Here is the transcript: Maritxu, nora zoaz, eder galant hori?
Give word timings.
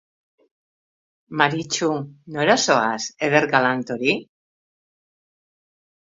Maritxu, 1.41 1.89
nora 2.39 2.55
zoaz, 2.65 2.97
eder 3.29 3.47
galant 3.53 3.93
hori? 3.99 4.17